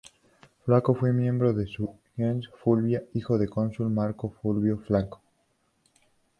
Flaco 0.65 0.95
fue 0.95 1.13
miembro 1.13 1.53
de 1.53 1.67
la 1.77 1.89
"gens" 2.17 2.49
Fulvia, 2.63 3.03
hijo 3.13 3.37
del 3.37 3.51
cónsul 3.51 3.91
Marco 3.91 4.31
Fulvio 4.41 4.79
Flaco. 4.79 5.21